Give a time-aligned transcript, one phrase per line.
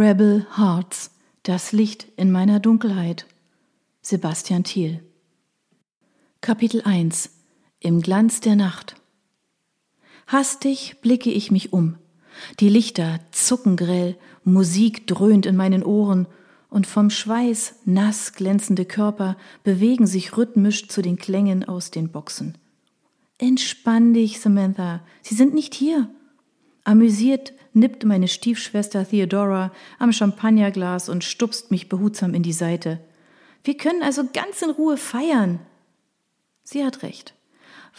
[0.00, 1.10] Rebel Hearts,
[1.42, 3.26] das Licht in meiner Dunkelheit.
[4.00, 5.04] Sebastian Thiel.
[6.40, 7.28] Kapitel 1
[7.80, 8.96] Im Glanz der Nacht.
[10.26, 11.98] Hastig blicke ich mich um.
[12.60, 16.26] Die Lichter zucken grell, Musik dröhnt in meinen Ohren,
[16.70, 22.56] und vom Schweiß nass glänzende Körper bewegen sich rhythmisch zu den Klängen aus den Boxen.
[23.36, 26.08] Entspann dich, Samantha, sie sind nicht hier.
[26.84, 33.00] Amüsiert nippt meine Stiefschwester Theodora am Champagnerglas und stupst mich behutsam in die Seite.
[33.64, 35.60] Wir können also ganz in Ruhe feiern.
[36.62, 37.34] Sie hat recht.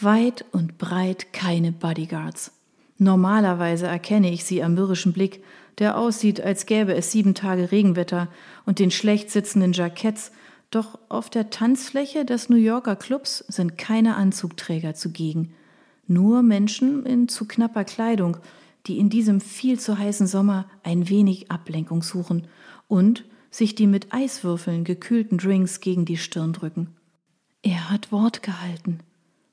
[0.00, 2.52] Weit und breit keine Bodyguards.
[2.98, 5.42] Normalerweise erkenne ich sie am mürrischen Blick,
[5.78, 8.28] der aussieht, als gäbe es sieben Tage Regenwetter
[8.66, 10.32] und den schlecht sitzenden Jacketts,
[10.70, 15.54] doch auf der Tanzfläche des New Yorker Clubs sind keine Anzugträger zugegen,
[16.06, 18.38] nur Menschen in zu knapper Kleidung,
[18.86, 22.48] die in diesem viel zu heißen Sommer ein wenig Ablenkung suchen
[22.88, 26.96] und sich die mit Eiswürfeln gekühlten Drinks gegen die Stirn drücken.
[27.62, 29.00] Er hat Wort gehalten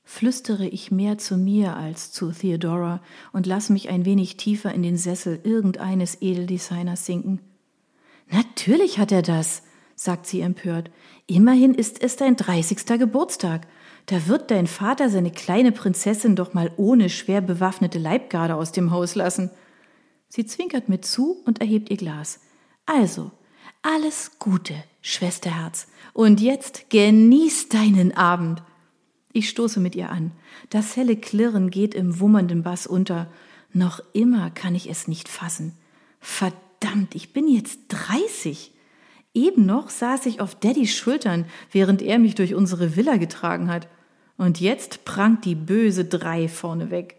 [0.09, 2.99] flüstere ich mehr zu mir als zu Theodora
[3.31, 7.39] und lass mich ein wenig tiefer in den Sessel irgendeines Edeldesigners sinken.
[8.31, 9.61] Natürlich hat er das,
[9.95, 10.89] sagt sie empört.
[11.27, 13.67] Immerhin ist es dein dreißigster Geburtstag.
[14.05, 18.91] Da wird dein Vater seine kleine Prinzessin doch mal ohne schwer bewaffnete Leibgarde aus dem
[18.91, 19.51] Haus lassen.
[20.29, 22.39] Sie zwinkert mir zu und erhebt ihr Glas.
[22.85, 23.31] Also,
[23.81, 25.87] alles Gute, Schwesterherz.
[26.13, 28.61] Und jetzt genieß deinen Abend.
[29.31, 30.31] Ich stoße mit ihr an.
[30.69, 33.27] Das helle Klirren geht im wummernden Bass unter.
[33.71, 35.77] Noch immer kann ich es nicht fassen.
[36.19, 38.73] Verdammt, ich bin jetzt dreißig.
[39.33, 43.87] Eben noch saß ich auf Daddys Schultern, während er mich durch unsere Villa getragen hat.
[44.37, 47.17] Und jetzt prangt die böse Drei vorne weg.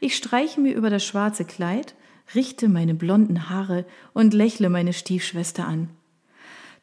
[0.00, 1.94] Ich streiche mir über das schwarze Kleid,
[2.34, 5.90] richte meine blonden Haare und lächle meine Stiefschwester an.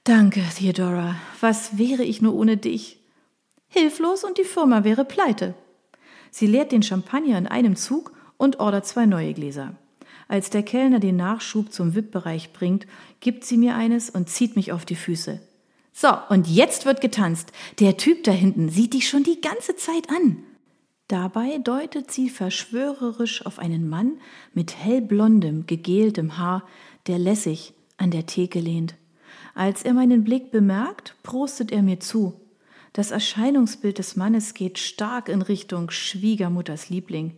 [0.04, 1.16] Danke, Theodora.
[1.40, 3.00] Was wäre ich nur ohne dich?
[3.74, 5.56] hilflos und die Firma wäre pleite.
[6.30, 9.76] Sie leert den Champagner in einem Zug und ordert zwei neue Gläser.
[10.34, 12.88] Als der Kellner den Nachschub zum VIP-Bereich bringt,
[13.20, 15.40] gibt sie mir eines und zieht mich auf die Füße.
[15.94, 17.52] So, und jetzt wird getanzt.
[17.80, 20.38] Der Typ da hinten sieht dich schon die ganze Zeit an.
[21.08, 24.14] Dabei deutet sie verschwörerisch auf einen Mann
[24.56, 26.68] mit hellblondem, gegeltem Haar,
[27.06, 28.96] der lässig an der Theke lehnt.
[29.54, 32.42] Als er meinen Blick bemerkt, prostet er mir zu.
[32.92, 37.36] Das Erscheinungsbild des Mannes geht stark in Richtung Schwiegermutters Liebling.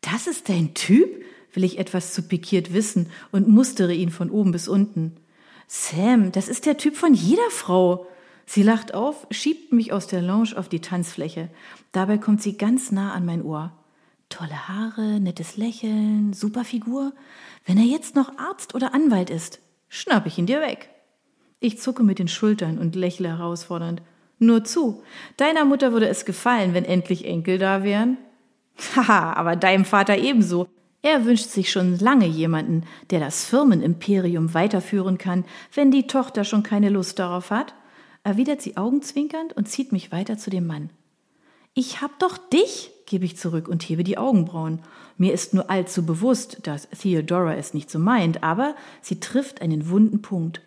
[0.00, 1.22] Das ist dein Typ?
[1.52, 5.16] Will ich etwas zu pikiert wissen und mustere ihn von oben bis unten.
[5.68, 8.06] Sam, das ist der Typ von jeder Frau.
[8.46, 11.48] Sie lacht auf, schiebt mich aus der Lounge auf die Tanzfläche.
[11.92, 13.72] Dabei kommt sie ganz nah an mein Ohr.
[14.28, 17.12] Tolle Haare, nettes Lächeln, super Figur.
[17.66, 20.90] Wenn er jetzt noch Arzt oder Anwalt ist, schnapp ich ihn dir weg.
[21.60, 24.02] Ich zucke mit den Schultern und lächle herausfordernd.
[24.38, 25.02] Nur zu.
[25.36, 28.18] Deiner Mutter würde es gefallen, wenn endlich Enkel da wären.
[28.96, 30.66] Haha, aber deinem Vater ebenso.
[31.02, 36.62] Er wünscht sich schon lange jemanden, der das Firmenimperium weiterführen kann, wenn die Tochter schon
[36.62, 37.74] keine Lust darauf hat,
[38.22, 40.90] erwidert sie augenzwinkernd und zieht mich weiter zu dem Mann.
[41.74, 44.80] Ich hab doch dich, gebe ich zurück und hebe die Augenbrauen.
[45.16, 49.88] Mir ist nur allzu bewusst, dass Theodora es nicht so meint, aber sie trifft einen
[49.88, 50.60] wunden Punkt.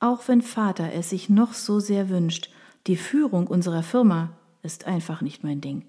[0.00, 2.50] Auch wenn Vater es sich noch so sehr wünscht,
[2.86, 4.30] die Führung unserer Firma
[4.62, 5.84] ist einfach nicht mein Ding.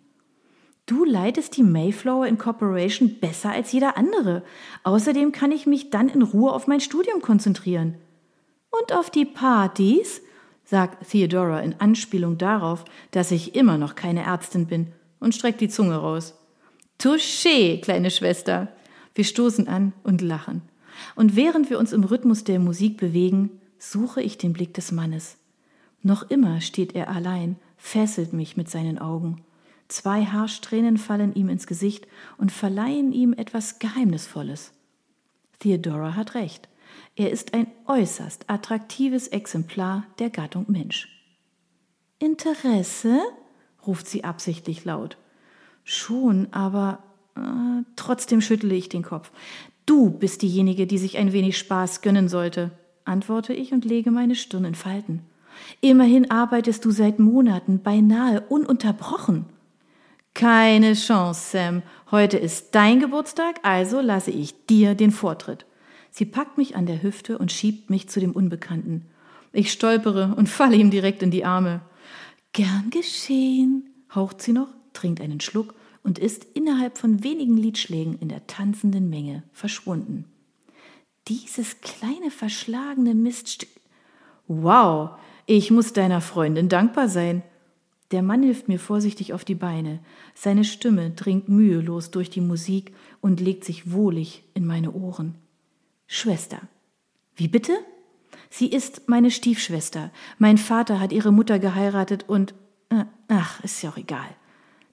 [0.87, 4.41] Du leitest die Mayflower Incorporation besser als jeder andere.
[4.85, 7.95] Außerdem kann ich mich dann in Ruhe auf mein Studium konzentrieren.
[8.71, 10.21] Und auf die Partys?
[10.63, 14.87] sagt Theodora in Anspielung darauf, dass ich immer noch keine Ärztin bin
[15.19, 16.35] und streckt die Zunge raus.
[16.99, 18.69] Touché, kleine Schwester.
[19.13, 20.61] Wir stoßen an und lachen.
[21.15, 25.35] Und während wir uns im Rhythmus der Musik bewegen, suche ich den Blick des Mannes.
[26.01, 29.43] Noch immer steht er allein, fesselt mich mit seinen Augen.
[29.87, 34.73] Zwei Haarsträhnen fallen ihm ins Gesicht und verleihen ihm etwas Geheimnisvolles.
[35.59, 36.67] Theodora hat recht.
[37.15, 41.07] Er ist ein äußerst attraktives Exemplar der Gattung Mensch.
[42.19, 43.19] Interesse?
[43.85, 45.17] ruft sie absichtlich laut.
[45.83, 47.03] Schon, aber
[47.35, 49.31] äh, trotzdem schüttle ich den Kopf.
[49.85, 52.71] Du bist diejenige, die sich ein wenig Spaß gönnen sollte,
[53.05, 55.21] antworte ich und lege meine Stirn in Falten.
[55.79, 59.45] Immerhin arbeitest du seit Monaten beinahe ununterbrochen.
[60.37, 61.81] Keine Chance, Sam.
[62.11, 65.65] Heute ist dein Geburtstag, also lasse ich dir den Vortritt.
[66.11, 69.07] Sie packt mich an der Hüfte und schiebt mich zu dem Unbekannten.
[69.51, 71.81] Ich stolpere und falle ihm direkt in die Arme.
[72.53, 75.73] Gern geschehen, haucht sie noch, trinkt einen Schluck
[76.03, 80.25] und ist innerhalb von wenigen Liedschlägen in der tanzenden Menge verschwunden.
[81.29, 83.69] Dieses kleine verschlagene Miststück.
[84.47, 85.17] Wow,
[85.47, 87.41] ich muss deiner Freundin dankbar sein.
[88.11, 89.99] Der Mann hilft mir vorsichtig auf die Beine.
[90.33, 95.35] Seine Stimme dringt mühelos durch die Musik und legt sich wohlig in meine Ohren.
[96.07, 96.61] Schwester.
[97.35, 97.73] Wie bitte?
[98.49, 100.11] Sie ist meine Stiefschwester.
[100.37, 102.53] Mein Vater hat ihre Mutter geheiratet und.
[102.89, 104.29] Äh, ach, ist ja auch egal.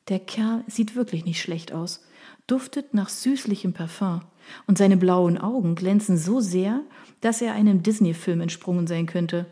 [0.08, 2.04] Der Kerl sieht wirklich nicht schlecht aus,
[2.46, 4.20] duftet nach süßlichem Parfum,
[4.66, 6.82] und seine blauen Augen glänzen so sehr,
[7.22, 9.46] dass er einem Disney-Film entsprungen sein könnte.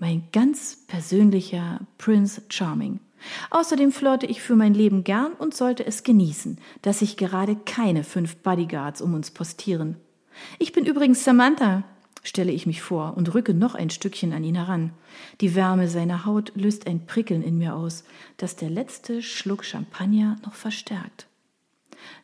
[0.00, 3.00] Mein ganz persönlicher Prince Charming.
[3.50, 8.04] Außerdem flirte ich für mein Leben gern und sollte es genießen, dass sich gerade keine
[8.04, 9.96] fünf Bodyguards um uns postieren.
[10.60, 11.82] Ich bin übrigens Samantha,
[12.22, 14.92] stelle ich mich vor und rücke noch ein Stückchen an ihn heran.
[15.40, 18.04] Die Wärme seiner Haut löst ein Prickeln in mir aus,
[18.36, 21.26] das der letzte Schluck Champagner noch verstärkt.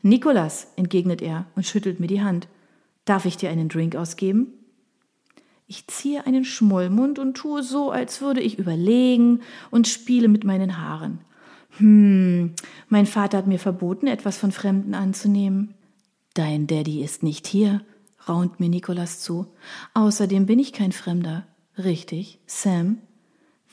[0.00, 2.46] Nikolas, entgegnet er und schüttelt mir die Hand.
[3.04, 4.52] Darf ich dir einen Drink ausgeben?
[5.66, 9.40] Ich ziehe einen Schmollmund und tue so, als würde ich überlegen
[9.70, 11.20] und spiele mit meinen Haaren.
[11.78, 12.52] Hm,
[12.88, 15.75] mein Vater hat mir verboten, etwas von Fremden anzunehmen.
[16.34, 17.81] Dein Daddy ist nicht hier,
[18.28, 19.46] raunt mir Nikolas zu.
[19.94, 21.46] Außerdem bin ich kein Fremder.
[21.78, 22.99] Richtig, Sam?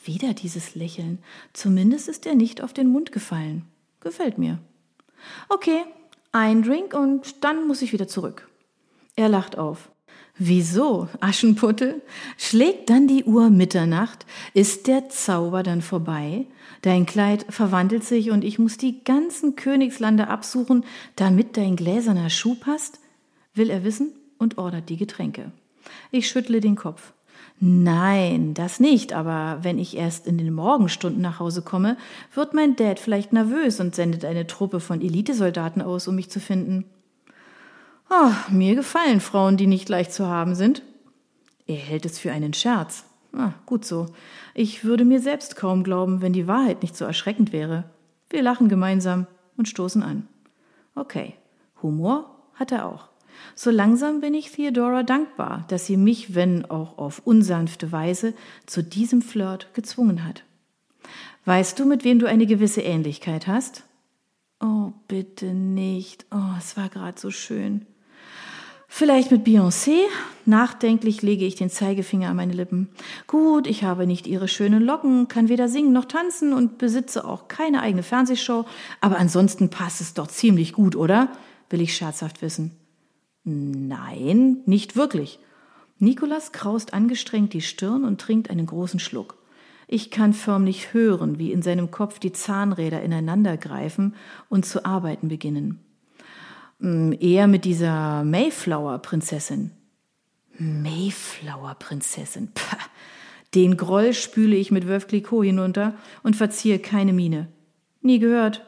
[0.04, 1.20] Wieder dieses Lächeln.
[1.54, 3.66] Zumindest ist er nicht auf den Mund gefallen.
[4.00, 4.60] Gefällt mir.
[5.50, 5.84] Okay,
[6.32, 8.50] ein Drink und dann muss ich wieder zurück.
[9.16, 9.91] Er lacht auf.
[10.44, 12.02] Wieso, Aschenputtel?
[12.36, 14.26] Schlägt dann die Uhr Mitternacht?
[14.56, 16.48] Ist der Zauber dann vorbei?
[16.82, 20.84] Dein Kleid verwandelt sich und ich muss die ganzen Königslande absuchen,
[21.16, 23.00] damit dein gläserner Schuh passt?
[23.54, 24.14] Will er wissen?
[24.40, 25.52] und ordert die Getränke.
[26.10, 27.14] Ich schüttle den Kopf.
[27.60, 31.98] Nein, das nicht, aber wenn ich erst in den Morgenstunden nach Hause komme,
[32.34, 36.40] wird mein Dad vielleicht nervös und sendet eine Truppe von Elitesoldaten aus, um mich zu
[36.40, 36.86] finden.
[38.14, 40.84] Oh, mir gefallen Frauen, die nicht leicht zu haben sind.
[41.66, 43.06] Er hält es für einen Scherz.
[43.32, 44.08] Ah, gut so.
[44.54, 47.86] Ich würde mir selbst kaum glauben, wenn die Wahrheit nicht so erschreckend wäre.
[48.30, 50.28] Wir lachen gemeinsam und stoßen an.
[50.94, 51.36] Okay,
[51.82, 53.08] Humor hat er auch.
[53.56, 58.34] So langsam bin ich Theodora dankbar, dass sie mich, wenn auch auf unsanfte Weise,
[58.66, 60.44] zu diesem Flirt gezwungen hat.
[61.46, 63.84] Weißt du, mit wem du eine gewisse Ähnlichkeit hast?
[64.60, 66.26] Oh, bitte nicht.
[66.30, 67.86] Oh, es war gerade so schön.
[68.94, 69.96] Vielleicht mit Beyoncé?
[70.46, 72.90] Nachdenklich lege ich den Zeigefinger an meine Lippen.
[73.26, 77.48] Gut, ich habe nicht ihre schönen Locken, kann weder singen noch tanzen und besitze auch
[77.48, 78.66] keine eigene Fernsehshow,
[79.00, 81.30] aber ansonsten passt es doch ziemlich gut, oder?
[81.70, 82.72] will ich scherzhaft wissen.
[83.46, 85.40] Nein, nicht wirklich.
[85.98, 89.38] Nikolas kraust angestrengt die Stirn und trinkt einen großen Schluck.
[89.88, 94.16] Ich kann förmlich hören, wie in seinem Kopf die Zahnräder ineinander greifen
[94.50, 95.80] und zu arbeiten beginnen.
[96.82, 99.72] Hm, eher mit dieser Mayflower-Prinzessin.
[100.58, 102.50] Mayflower-Prinzessin.
[103.54, 105.94] Den Groll spüle ich mit Clicquot hinunter
[106.24, 107.50] und verziehe keine Miene.
[108.02, 108.66] Nie gehört.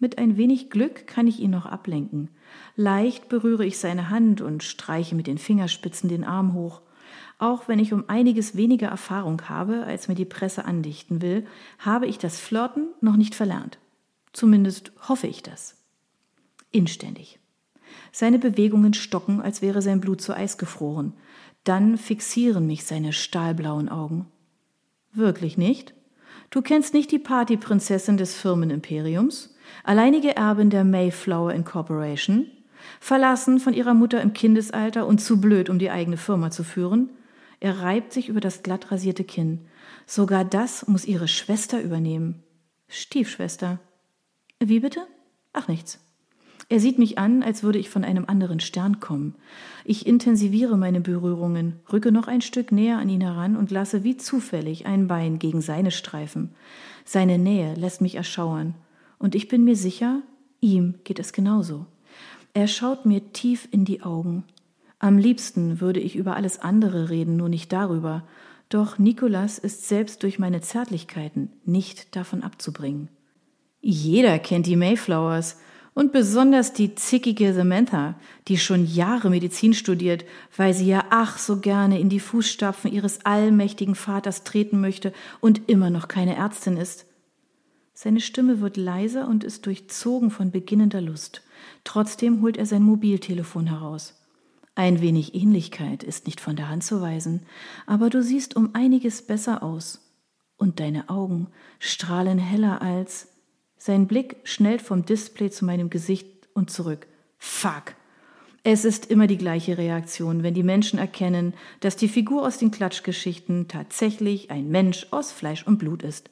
[0.00, 2.30] Mit ein wenig Glück kann ich ihn noch ablenken.
[2.74, 6.82] Leicht berühre ich seine Hand und streiche mit den Fingerspitzen den Arm hoch.
[7.38, 11.46] Auch wenn ich um einiges weniger Erfahrung habe, als mir die Presse andichten will,
[11.78, 13.78] habe ich das Flirten noch nicht verlernt.
[14.32, 15.77] Zumindest hoffe ich das.
[16.70, 17.38] Inständig.
[18.12, 21.14] Seine Bewegungen stocken, als wäre sein Blut zu Eis gefroren.
[21.64, 24.26] Dann fixieren mich seine stahlblauen Augen.
[25.12, 25.94] Wirklich nicht?
[26.50, 29.54] Du kennst nicht die Partyprinzessin des Firmenimperiums?
[29.84, 32.50] alleinige Erbin der Mayflower Incorporation,
[33.00, 37.10] verlassen von ihrer Mutter im Kindesalter und zu blöd, um die eigene Firma zu führen.
[37.60, 39.66] Er reibt sich über das glatt rasierte Kinn.
[40.06, 42.42] Sogar das muss ihre Schwester übernehmen.
[42.88, 43.78] Stiefschwester.
[44.60, 45.06] Wie bitte?
[45.52, 46.00] Ach nichts.
[46.70, 49.36] Er sieht mich an, als würde ich von einem anderen Stern kommen.
[49.84, 54.18] Ich intensiviere meine Berührungen, rücke noch ein Stück näher an ihn heran und lasse wie
[54.18, 56.50] zufällig ein Bein gegen seine streifen.
[57.06, 58.74] Seine Nähe lässt mich erschauern.
[59.18, 60.20] Und ich bin mir sicher,
[60.60, 61.86] ihm geht es genauso.
[62.52, 64.44] Er schaut mir tief in die Augen.
[64.98, 68.24] Am liebsten würde ich über alles andere reden, nur nicht darüber.
[68.68, 73.08] Doch Nikolas ist selbst durch meine Zärtlichkeiten nicht davon abzubringen.
[73.80, 75.58] Jeder kennt die Mayflowers
[75.98, 78.14] und besonders die zickige Samantha,
[78.46, 80.24] die schon Jahre Medizin studiert,
[80.56, 85.68] weil sie ja ach so gerne in die Fußstapfen ihres allmächtigen Vaters treten möchte und
[85.68, 87.04] immer noch keine Ärztin ist.
[87.94, 91.42] Seine Stimme wird leiser und ist durchzogen von beginnender Lust.
[91.82, 94.14] Trotzdem holt er sein Mobiltelefon heraus.
[94.76, 97.42] Ein wenig Ähnlichkeit ist nicht von der Hand zu weisen,
[97.86, 99.98] aber du siehst um einiges besser aus.
[100.58, 101.48] Und deine Augen
[101.80, 103.26] strahlen heller als.
[103.78, 107.06] Sein Blick schnellt vom Display zu meinem Gesicht und zurück.
[107.38, 107.94] Fuck!
[108.64, 112.70] Es ist immer die gleiche Reaktion, wenn die Menschen erkennen, dass die Figur aus den
[112.70, 116.28] Klatschgeschichten tatsächlich ein Mensch aus Fleisch und Blut ist.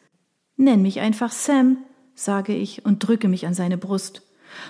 [0.56, 1.78] Nenn mich einfach Sam,
[2.14, 4.22] sage ich und drücke mich an seine Brust.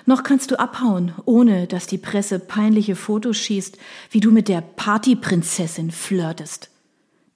[0.05, 3.79] Noch kannst du abhauen, ohne dass die Presse peinliche Fotos schießt,
[4.11, 6.71] wie du mit der Partyprinzessin flirtest.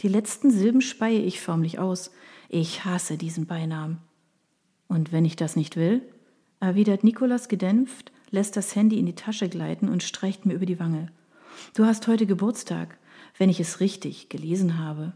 [0.00, 2.10] Die letzten Silben speie ich förmlich aus.
[2.48, 3.98] Ich hasse diesen Beinamen.
[4.90, 6.02] Und wenn ich das nicht will?
[6.58, 10.80] erwidert Nikolas gedämpft, lässt das Handy in die Tasche gleiten und streicht mir über die
[10.80, 11.06] Wange.
[11.74, 12.98] Du hast heute Geburtstag,
[13.38, 15.12] wenn ich es richtig gelesen habe.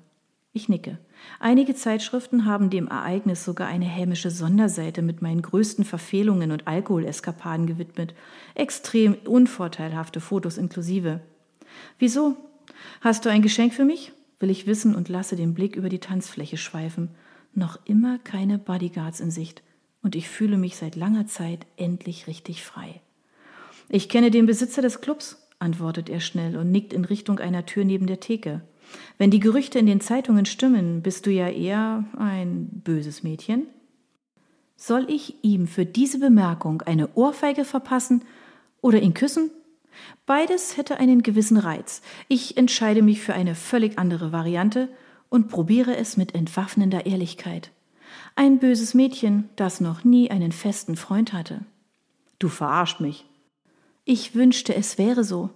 [0.52, 0.98] Ich nicke.
[1.40, 7.66] Einige Zeitschriften haben dem Ereignis sogar eine hämische Sonderseite mit meinen größten Verfehlungen und Alkoholeskapaden
[7.66, 8.14] gewidmet.
[8.54, 11.20] Extrem unvorteilhafte Fotos inklusive.
[11.98, 12.36] Wieso?
[13.00, 14.12] Hast du ein Geschenk für mich?
[14.38, 17.08] will ich wissen und lasse den Blick über die Tanzfläche schweifen.
[17.54, 19.62] Noch immer keine Bodyguards in Sicht
[20.02, 23.00] und ich fühle mich seit langer Zeit endlich richtig frei.
[23.88, 27.84] Ich kenne den Besitzer des Clubs, antwortet er schnell und nickt in Richtung einer Tür
[27.84, 28.62] neben der Theke.
[29.18, 33.66] Wenn die Gerüchte in den Zeitungen stimmen, bist du ja eher ein böses Mädchen.
[34.76, 38.24] Soll ich ihm für diese Bemerkung eine Ohrfeige verpassen
[38.80, 39.50] oder ihn küssen?
[40.26, 42.02] Beides hätte einen gewissen Reiz.
[42.28, 44.88] Ich entscheide mich für eine völlig andere Variante
[45.34, 47.72] und probiere es mit entwaffnender Ehrlichkeit.
[48.36, 51.62] Ein böses Mädchen, das noch nie einen festen Freund hatte.
[52.38, 53.24] Du verarscht mich.
[54.04, 55.50] Ich wünschte, es wäre so.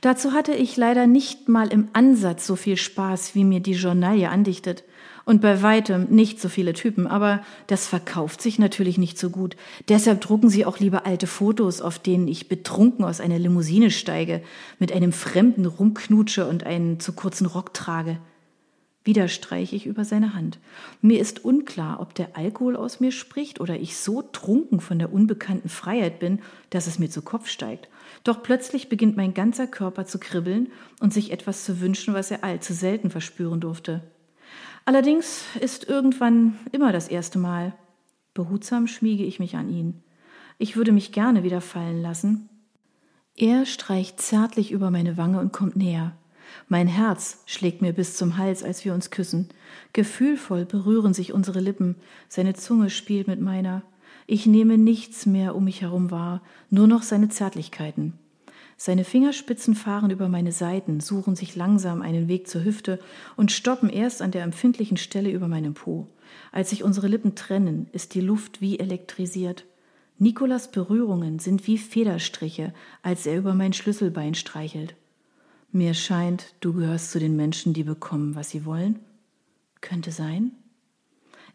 [0.00, 4.28] Dazu hatte ich leider nicht mal im Ansatz so viel Spaß, wie mir die Journalie
[4.28, 4.82] andichtet.
[5.24, 9.54] Und bei weitem nicht so viele Typen, aber das verkauft sich natürlich nicht so gut.
[9.88, 14.42] Deshalb drucken sie auch lieber alte Fotos, auf denen ich betrunken aus einer Limousine steige,
[14.80, 18.18] mit einem Fremden rumknutsche und einen zu kurzen Rock trage.
[19.02, 20.58] Wieder streiche ich über seine Hand.
[21.00, 25.12] Mir ist unklar, ob der Alkohol aus mir spricht oder ich so trunken von der
[25.12, 27.88] unbekannten Freiheit bin, dass es mir zu Kopf steigt.
[28.24, 32.44] Doch plötzlich beginnt mein ganzer Körper zu kribbeln und sich etwas zu wünschen, was er
[32.44, 34.02] allzu selten verspüren durfte.
[34.84, 37.72] Allerdings ist irgendwann immer das erste Mal.
[38.34, 40.02] Behutsam schmiege ich mich an ihn.
[40.58, 42.50] Ich würde mich gerne wieder fallen lassen.
[43.34, 46.16] Er streicht zärtlich über meine Wange und kommt näher.
[46.68, 49.48] Mein Herz schlägt mir bis zum Hals, als wir uns küssen.
[49.92, 51.96] Gefühlvoll berühren sich unsere Lippen,
[52.28, 53.82] seine Zunge spielt mit meiner.
[54.26, 58.14] Ich nehme nichts mehr um mich herum wahr, nur noch seine Zärtlichkeiten.
[58.76, 62.98] Seine Fingerspitzen fahren über meine Seiten, suchen sich langsam einen Weg zur Hüfte
[63.36, 66.06] und stoppen erst an der empfindlichen Stelle über meinem Po.
[66.50, 69.66] Als sich unsere Lippen trennen, ist die Luft wie elektrisiert.
[70.18, 74.94] Nikolas Berührungen sind wie Federstriche, als er über mein Schlüsselbein streichelt.
[75.72, 78.98] Mir scheint, du gehörst zu den Menschen, die bekommen, was sie wollen.
[79.80, 80.50] Könnte sein.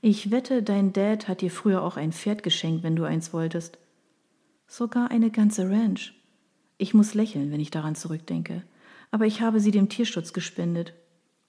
[0.02, 3.78] Ich wette, dein Dad hat dir früher auch ein Pferd geschenkt, wenn du eins wolltest.
[4.68, 6.14] Sogar eine ganze Ranch.
[6.78, 8.64] Ich muss lächeln, wenn ich daran zurückdenke.
[9.12, 10.94] Aber ich habe sie dem Tierschutz gespendet.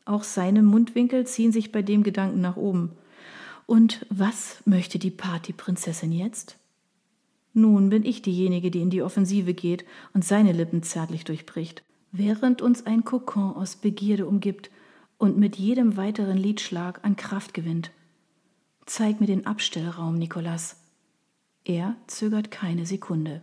[0.04, 2.92] Auch seine Mundwinkel ziehen sich bei dem Gedanken nach oben.
[3.66, 6.58] Und was möchte die Partyprinzessin jetzt?
[7.52, 11.85] Nun bin ich diejenige, die in die Offensive geht und seine Lippen zärtlich durchbricht
[12.18, 14.70] während uns ein Kokon aus Begierde umgibt
[15.18, 17.90] und mit jedem weiteren Liedschlag an Kraft gewinnt.
[18.86, 20.76] Zeig mir den Abstellraum, Nikolas.
[21.64, 23.42] Er zögert keine Sekunde.